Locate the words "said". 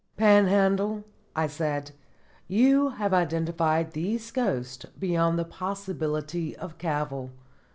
1.45-1.91